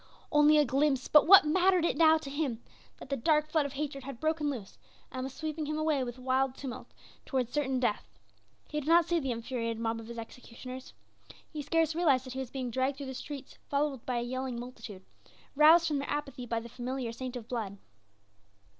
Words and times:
Only 0.31 0.57
a 0.57 0.65
glimpse, 0.65 1.07
but 1.07 1.27
what 1.27 1.45
mattered 1.45 1.85
it 1.85 1.95
now 1.95 2.17
to 2.17 2.29
him 2.31 2.63
that 2.97 3.09
the 3.11 3.15
dark 3.15 3.47
flood 3.51 3.67
of 3.67 3.73
hatred 3.73 4.03
had 4.03 4.19
broken 4.19 4.49
loose 4.49 4.79
and 5.11 5.23
was 5.23 5.31
sweeping 5.31 5.67
him 5.67 5.77
away 5.77 6.03
with 6.03 6.17
wild 6.17 6.55
tumult 6.57 6.87
towards 7.23 7.53
certain 7.53 7.79
death. 7.79 8.07
He 8.67 8.79
did 8.79 8.89
not 8.89 9.05
see 9.05 9.19
the 9.19 9.29
infuriated 9.29 9.77
mob 9.77 9.99
of 9.99 10.07
his 10.07 10.17
executioners; 10.17 10.95
he 11.53 11.61
scarce 11.61 11.93
realized 11.93 12.25
that 12.25 12.33
he 12.33 12.39
was 12.39 12.49
being 12.49 12.71
dragged 12.71 12.97
through 12.97 13.05
the 13.05 13.13
streets 13.13 13.59
followed 13.69 14.03
by 14.07 14.17
a 14.17 14.21
yelling 14.23 14.59
multitude, 14.59 15.05
roused 15.55 15.87
from 15.87 15.99
their 15.99 16.09
apathy 16.09 16.47
by 16.47 16.59
the 16.59 16.67
familiar 16.67 17.11
scent 17.11 17.35
of 17.35 17.47
blood. 17.47 17.77